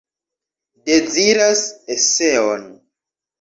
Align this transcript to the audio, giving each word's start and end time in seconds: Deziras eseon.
Deziras 0.87 1.61
eseon. 1.97 2.65